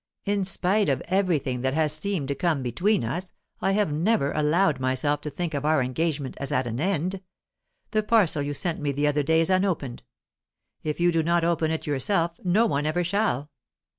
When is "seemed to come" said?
1.93-2.63